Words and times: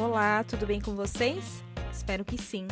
Olá, 0.00 0.44
tudo 0.44 0.64
bem 0.64 0.80
com 0.80 0.94
vocês? 0.94 1.64
Espero 1.92 2.24
que 2.24 2.40
sim. 2.40 2.68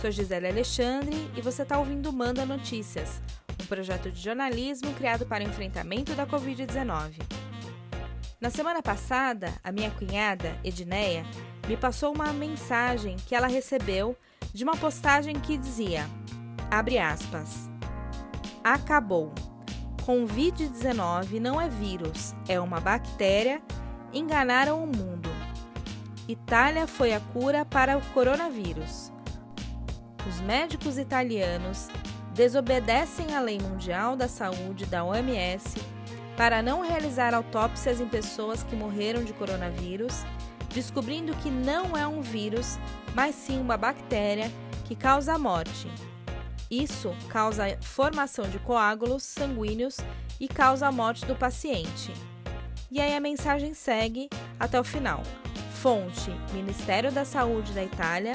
Sou 0.00 0.10
Gisele 0.10 0.48
Alexandre 0.48 1.30
e 1.36 1.42
você 1.42 1.60
está 1.60 1.78
ouvindo 1.78 2.10
Manda 2.10 2.46
Notícias, 2.46 3.20
um 3.62 3.66
projeto 3.66 4.10
de 4.10 4.22
jornalismo 4.22 4.94
criado 4.94 5.26
para 5.26 5.44
o 5.44 5.46
enfrentamento 5.46 6.14
da 6.14 6.26
Covid-19. 6.26 7.20
Na 8.40 8.48
semana 8.48 8.82
passada, 8.82 9.52
a 9.62 9.70
minha 9.70 9.90
cunhada, 9.90 10.58
Edneia, 10.64 11.26
me 11.68 11.76
passou 11.76 12.14
uma 12.14 12.32
mensagem 12.32 13.16
que 13.26 13.34
ela 13.34 13.46
recebeu 13.46 14.16
de 14.50 14.64
uma 14.64 14.78
postagem 14.78 15.38
que 15.38 15.58
dizia: 15.58 16.08
abre 16.70 16.96
aspas. 16.96 17.68
Acabou. 18.64 19.30
Covid-19 20.06 21.38
não 21.38 21.60
é 21.60 21.68
vírus, 21.68 22.34
é 22.48 22.58
uma 22.58 22.80
bactéria. 22.80 23.60
Enganaram 24.10 24.82
o 24.82 24.86
mundo. 24.86 25.33
Itália 26.26 26.86
foi 26.86 27.12
a 27.12 27.20
cura 27.20 27.66
para 27.66 27.98
o 27.98 28.00
coronavírus. 28.12 29.12
Os 30.26 30.40
médicos 30.40 30.96
italianos 30.96 31.88
desobedecem 32.32 33.34
à 33.36 33.40
Lei 33.40 33.58
Mundial 33.58 34.16
da 34.16 34.26
Saúde 34.26 34.86
da 34.86 35.04
OMS 35.04 35.78
para 36.34 36.62
não 36.62 36.80
realizar 36.80 37.34
autópsias 37.34 38.00
em 38.00 38.08
pessoas 38.08 38.62
que 38.62 38.74
morreram 38.74 39.22
de 39.22 39.34
coronavírus, 39.34 40.24
descobrindo 40.70 41.36
que 41.36 41.50
não 41.50 41.94
é 41.94 42.06
um 42.06 42.22
vírus, 42.22 42.78
mas 43.14 43.34
sim 43.34 43.60
uma 43.60 43.76
bactéria 43.76 44.50
que 44.86 44.96
causa 44.96 45.34
a 45.34 45.38
morte. 45.38 45.88
Isso 46.70 47.14
causa 47.28 47.78
formação 47.82 48.48
de 48.48 48.58
coágulos 48.60 49.22
sanguíneos 49.22 49.98
e 50.40 50.48
causa 50.48 50.86
a 50.86 50.92
morte 50.92 51.26
do 51.26 51.36
paciente. 51.36 52.14
E 52.90 52.98
aí 52.98 53.14
a 53.14 53.20
mensagem 53.20 53.74
segue 53.74 54.30
até 54.58 54.80
o 54.80 54.84
final. 54.84 55.22
Fonte: 55.84 56.30
Ministério 56.54 57.12
da 57.12 57.26
Saúde 57.26 57.74
da 57.74 57.84
Itália. 57.84 58.32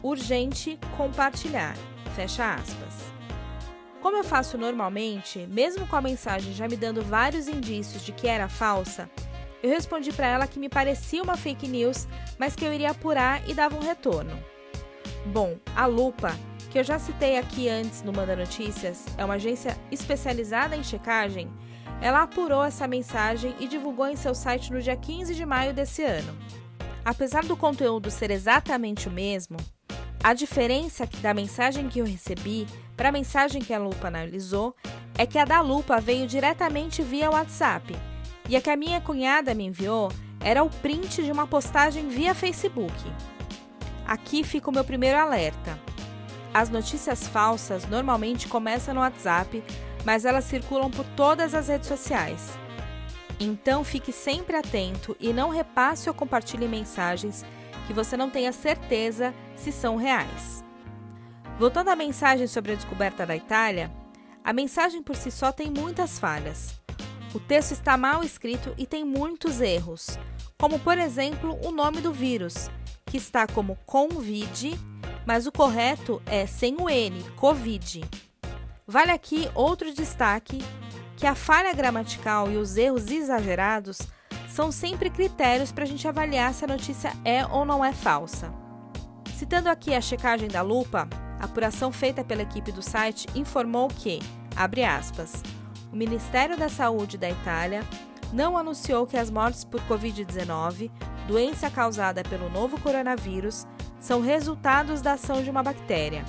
Urgente 0.00 0.78
compartilhar. 0.96 1.76
Fecha 2.14 2.54
aspas. 2.54 3.12
Como 4.00 4.16
eu 4.16 4.22
faço 4.22 4.56
normalmente, 4.56 5.44
mesmo 5.48 5.88
com 5.88 5.96
a 5.96 6.00
mensagem 6.00 6.52
já 6.52 6.68
me 6.68 6.76
dando 6.76 7.02
vários 7.02 7.48
indícios 7.48 8.04
de 8.04 8.12
que 8.12 8.28
era 8.28 8.48
falsa, 8.48 9.10
eu 9.60 9.70
respondi 9.70 10.12
para 10.12 10.28
ela 10.28 10.46
que 10.46 10.60
me 10.60 10.68
parecia 10.68 11.20
uma 11.20 11.36
fake 11.36 11.66
news, 11.66 12.06
mas 12.38 12.54
que 12.54 12.64
eu 12.64 12.72
iria 12.72 12.92
apurar 12.92 13.42
e 13.50 13.54
dava 13.54 13.76
um 13.76 13.82
retorno. 13.82 14.40
Bom, 15.26 15.56
a 15.74 15.84
Lupa, 15.86 16.30
que 16.70 16.78
eu 16.78 16.84
já 16.84 16.96
citei 16.96 17.38
aqui 17.38 17.68
antes 17.68 18.04
no 18.04 18.12
Manda 18.12 18.36
Notícias, 18.36 19.04
é 19.18 19.24
uma 19.24 19.34
agência 19.34 19.76
especializada 19.90 20.76
em 20.76 20.84
checagem, 20.84 21.50
ela 22.00 22.22
apurou 22.22 22.62
essa 22.62 22.86
mensagem 22.86 23.52
e 23.58 23.66
divulgou 23.66 24.06
em 24.06 24.14
seu 24.14 24.32
site 24.32 24.72
no 24.72 24.80
dia 24.80 24.96
15 24.96 25.34
de 25.34 25.44
maio 25.44 25.74
desse 25.74 26.04
ano. 26.04 26.38
Apesar 27.08 27.42
do 27.42 27.56
conteúdo 27.56 28.10
ser 28.10 28.30
exatamente 28.30 29.08
o 29.08 29.10
mesmo, 29.10 29.56
a 30.22 30.34
diferença 30.34 31.08
da 31.22 31.32
mensagem 31.32 31.88
que 31.88 32.00
eu 32.00 32.04
recebi 32.04 32.66
para 32.94 33.08
a 33.08 33.12
mensagem 33.12 33.62
que 33.62 33.72
a 33.72 33.78
Lupa 33.78 34.08
analisou 34.08 34.74
é 35.16 35.24
que 35.24 35.38
a 35.38 35.46
da 35.46 35.62
Lupa 35.62 36.02
veio 36.02 36.26
diretamente 36.26 37.00
via 37.00 37.30
WhatsApp 37.30 37.96
e 38.46 38.54
a 38.56 38.60
que 38.60 38.68
a 38.68 38.76
minha 38.76 39.00
cunhada 39.00 39.54
me 39.54 39.64
enviou 39.64 40.12
era 40.38 40.62
o 40.62 40.68
print 40.68 41.22
de 41.22 41.32
uma 41.32 41.46
postagem 41.46 42.08
via 42.08 42.34
Facebook. 42.34 42.92
Aqui 44.06 44.44
fica 44.44 44.68
o 44.68 44.74
meu 44.74 44.84
primeiro 44.84 45.16
alerta. 45.16 45.80
As 46.52 46.68
notícias 46.68 47.26
falsas 47.26 47.88
normalmente 47.88 48.48
começam 48.48 48.92
no 48.92 49.00
WhatsApp, 49.00 49.64
mas 50.04 50.26
elas 50.26 50.44
circulam 50.44 50.90
por 50.90 51.06
todas 51.16 51.54
as 51.54 51.68
redes 51.68 51.88
sociais. 51.88 52.58
Então 53.40 53.84
fique 53.84 54.12
sempre 54.12 54.56
atento 54.56 55.16
e 55.20 55.32
não 55.32 55.50
repasse 55.50 56.08
ou 56.08 56.14
compartilhe 56.14 56.66
mensagens 56.66 57.44
que 57.86 57.92
você 57.92 58.16
não 58.16 58.28
tenha 58.28 58.52
certeza 58.52 59.32
se 59.54 59.70
são 59.70 59.96
reais. 59.96 60.64
Voltando 61.58 61.88
à 61.88 61.96
mensagem 61.96 62.46
sobre 62.46 62.72
a 62.72 62.74
descoberta 62.74 63.24
da 63.24 63.36
Itália, 63.36 63.90
a 64.44 64.52
mensagem 64.52 65.02
por 65.02 65.16
si 65.16 65.30
só 65.30 65.52
tem 65.52 65.70
muitas 65.70 66.18
falhas. 66.18 66.80
O 67.34 67.40
texto 67.40 67.72
está 67.72 67.96
mal 67.96 68.24
escrito 68.24 68.74
e 68.78 68.86
tem 68.86 69.04
muitos 69.04 69.60
erros, 69.60 70.18
como 70.58 70.78
por 70.78 70.98
exemplo 70.98 71.58
o 71.64 71.70
nome 71.70 72.00
do 72.00 72.12
vírus, 72.12 72.70
que 73.06 73.16
está 73.16 73.46
como 73.46 73.78
Convid, 73.86 74.78
mas 75.26 75.46
o 75.46 75.52
correto 75.52 76.22
é 76.26 76.46
sem 76.46 76.76
o 76.80 76.88
N, 76.88 77.22
Covid. 77.36 78.02
Vale 78.86 79.10
aqui 79.10 79.50
outro 79.54 79.92
destaque 79.92 80.58
que 81.18 81.26
a 81.26 81.34
falha 81.34 81.74
gramatical 81.74 82.48
e 82.48 82.56
os 82.56 82.76
erros 82.76 83.10
exagerados 83.10 83.98
são 84.48 84.70
sempre 84.70 85.10
critérios 85.10 85.72
para 85.72 85.82
a 85.82 85.86
gente 85.86 86.06
avaliar 86.06 86.54
se 86.54 86.64
a 86.64 86.68
notícia 86.68 87.12
é 87.24 87.44
ou 87.44 87.64
não 87.64 87.84
é 87.84 87.92
falsa. 87.92 88.54
Citando 89.36 89.68
aqui 89.68 89.94
a 89.94 90.00
checagem 90.00 90.48
da 90.48 90.62
lupa, 90.62 91.08
a 91.40 91.44
apuração 91.44 91.90
feita 91.90 92.22
pela 92.22 92.42
equipe 92.42 92.70
do 92.70 92.82
site 92.82 93.26
informou 93.34 93.88
que, 93.88 94.20
abre 94.56 94.84
aspas, 94.84 95.42
o 95.92 95.96
Ministério 95.96 96.56
da 96.56 96.68
Saúde 96.68 97.18
da 97.18 97.28
Itália 97.28 97.82
não 98.32 98.56
anunciou 98.56 99.04
que 99.04 99.16
as 99.16 99.28
mortes 99.28 99.64
por 99.64 99.80
Covid-19, 99.82 100.88
doença 101.26 101.68
causada 101.68 102.22
pelo 102.22 102.48
novo 102.48 102.80
coronavírus, 102.80 103.66
são 103.98 104.20
resultados 104.20 105.00
da 105.02 105.14
ação 105.14 105.42
de 105.42 105.50
uma 105.50 105.64
bactéria. 105.64 106.24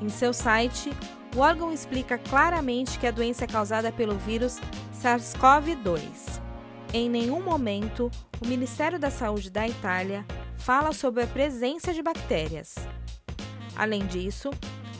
Em 0.00 0.08
seu 0.08 0.32
site, 0.32 0.92
o 1.34 1.40
órgão 1.40 1.72
explica 1.72 2.18
claramente 2.18 2.98
que 2.98 3.06
a 3.06 3.10
doença 3.10 3.44
é 3.44 3.48
causada 3.48 3.92
pelo 3.92 4.16
vírus 4.16 4.58
SARS-CoV-2. 4.94 6.40
Em 6.92 7.08
nenhum 7.08 7.42
momento, 7.42 8.10
o 8.40 8.46
Ministério 8.46 8.98
da 8.98 9.10
Saúde 9.10 9.50
da 9.50 9.68
Itália 9.68 10.24
fala 10.56 10.92
sobre 10.92 11.22
a 11.22 11.26
presença 11.26 11.92
de 11.92 12.02
bactérias. 12.02 12.74
Além 13.76 14.06
disso, 14.06 14.50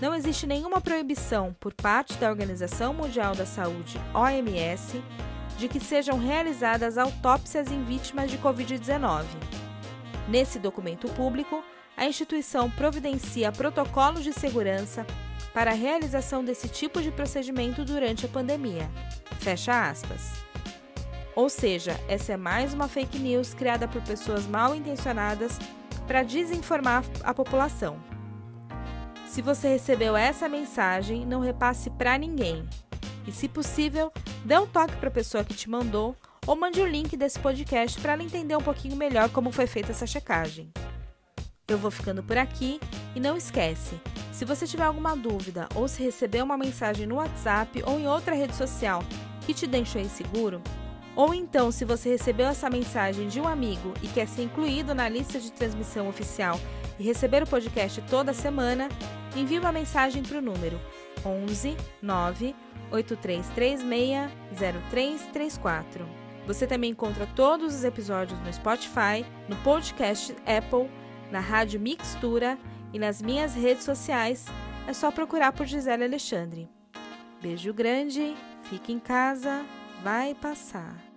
não 0.01 0.15
existe 0.15 0.47
nenhuma 0.47 0.81
proibição 0.81 1.57
por 1.59 1.75
parte 1.75 2.15
da 2.15 2.31
Organização 2.31 2.95
Mundial 2.95 3.35
da 3.35 3.45
Saúde, 3.45 4.01
OMS, 4.15 5.03
de 5.59 5.67
que 5.67 5.81
sejam 5.81 6.19
realizadas 6.19 6.97
autópsias 6.97 7.73
em 7.73 7.83
vítimas 7.83 8.31
de 8.31 8.39
Covid-19. 8.39 9.25
Nesse 10.29 10.59
documento 10.59 11.09
público, 11.09 11.65
a 11.97 12.07
instituição 12.07 12.71
providencia 12.71 13.51
protocolos 13.51 14.23
de 14.23 14.33
segurança 14.33 15.05
para 15.59 15.73
a 15.73 15.75
realização 15.75 16.45
desse 16.45 16.69
tipo 16.69 17.03
de 17.03 17.11
procedimento 17.11 17.85
durante 17.85 18.25
a 18.25 18.29
pandemia. 18.29 18.89
Fecha 19.41 19.91
aspas. 19.91 20.35
Ou 21.35 21.49
seja, 21.49 21.99
essa 22.07 22.35
é 22.35 22.37
mais 22.37 22.73
uma 22.73 22.87
fake 22.87 23.19
news 23.19 23.55
criada 23.55 23.89
por 23.89 24.01
pessoas 24.03 24.47
mal 24.47 24.73
intencionadas 24.73 25.59
para 26.07 26.23
desinformar 26.23 27.03
a 27.25 27.35
população. 27.35 27.99
Se 29.27 29.43
você 29.43 29.67
recebeu 29.67 30.17
essa 30.17 30.49
mensagem, 30.49 31.27
não 31.27 31.41
repasse 31.41 31.91
para 31.91 32.17
ninguém. 32.17 32.65
E, 33.27 33.33
se 33.33 33.49
possível, 33.49 34.13
dê 34.45 34.57
um 34.57 34.67
toque 34.67 34.95
para 34.95 35.09
a 35.09 35.13
pessoa 35.13 35.43
que 35.43 35.55
te 35.55 35.69
mandou 35.69 36.15
ou 36.47 36.55
mande 36.55 36.81
o 36.81 36.87
link 36.87 37.17
desse 37.17 37.41
podcast 37.41 38.01
para 38.01 38.13
ela 38.13 38.23
entender 38.23 38.55
um 38.55 38.63
pouquinho 38.63 38.95
melhor 38.95 39.29
como 39.31 39.51
foi 39.51 39.67
feita 39.67 39.91
essa 39.91 40.07
checagem. 40.07 40.73
Eu 41.67 41.79
vou 41.79 41.91
ficando 41.91 42.23
por 42.23 42.39
aqui 42.39 42.79
e 43.13 43.19
não 43.19 43.37
esquece, 43.37 44.01
se 44.39 44.45
você 44.45 44.69
tiver 44.69 44.85
alguma 44.85 45.17
dúvida 45.17 45.69
ou 45.75 45.89
se 45.89 46.01
receber 46.01 46.45
uma 46.45 46.57
mensagem 46.57 47.09
no 47.09 47.17
WhatsApp 47.17 47.83
ou 47.85 47.99
em 47.99 48.07
outra 48.07 48.37
rede 48.37 48.55
social 48.55 49.03
que 49.45 49.53
te 49.53 49.67
deixou 49.67 50.01
inseguro, 50.01 50.63
ou 51.17 51.35
então 51.35 51.73
se 51.73 51.85
você 51.85 52.11
recebeu 52.11 52.47
essa 52.47 52.71
mensagem 52.71 53.27
de 53.27 53.41
um 53.41 53.49
amigo 53.49 53.93
e 54.01 54.07
quer 54.07 54.29
ser 54.29 54.45
incluído 54.45 54.95
na 54.95 55.09
lista 55.09 55.41
de 55.41 55.51
transmissão 55.51 56.09
oficial 56.09 56.61
e 57.01 57.03
receber 57.03 57.43
o 57.43 57.49
podcast 57.49 58.01
toda 58.03 58.33
semana, 58.33 58.89
envie 59.35 59.59
uma 59.59 59.73
mensagem 59.73 60.23
para 60.23 60.39
o 60.39 60.43
número 60.43 60.81
11 61.27 61.77
9 62.01 62.55
8336 62.93 64.31
0334. 64.57 66.09
Você 66.47 66.65
também 66.65 66.93
encontra 66.93 67.27
todos 67.35 67.75
os 67.75 67.83
episódios 67.83 68.39
no 68.39 68.53
Spotify, 68.53 69.27
no 69.49 69.57
podcast 69.65 70.33
Apple 70.47 70.89
na 71.31 71.41
Rádio 71.41 71.81
Mixtura 71.81 72.57
e 72.93 72.99
nas 72.99 73.23
minhas 73.23 73.55
redes 73.55 73.85
sociais. 73.85 74.47
É 74.87 74.93
só 74.93 75.11
procurar 75.11 75.53
por 75.53 75.67
Gisele 75.67 76.05
Alexandre. 76.05 76.69
Beijo 77.41 77.73
grande, 77.73 78.35
fique 78.65 78.93
em 78.93 78.99
casa, 78.99 79.65
vai 80.03 80.35
passar. 80.35 81.08